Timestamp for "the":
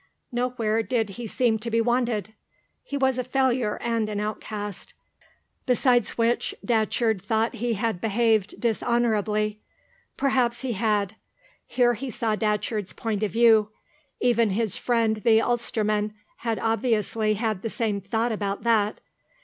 15.17-15.39, 17.61-17.69